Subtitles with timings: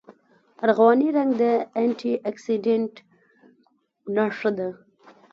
[0.65, 1.43] ارغواني رنګ د
[1.79, 2.93] انټي اکسیډنټ
[4.15, 4.69] نښه ده.